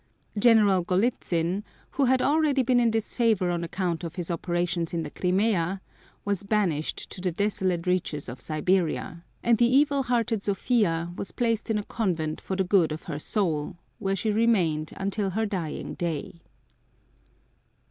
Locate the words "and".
9.43-9.59